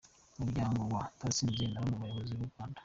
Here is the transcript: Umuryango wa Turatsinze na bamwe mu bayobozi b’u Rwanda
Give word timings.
Umuryango 0.39 0.81
wa 0.93 1.01
Turatsinze 1.17 1.63
na 1.67 1.79
bamwe 1.81 1.93
mu 1.95 2.01
bayobozi 2.03 2.33
b’u 2.39 2.49
Rwanda 2.51 2.79